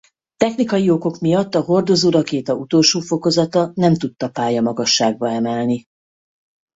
Technikai 0.35 0.89
okok 0.89 1.19
miatt 1.19 1.55
a 1.55 1.61
hordozórakéta 1.61 2.55
utolsó 2.55 2.99
fokozata 2.99 3.71
nem 3.73 3.95
tudta 3.95 4.29
pályamagasságba 4.29 5.29
emelni. 5.31 5.85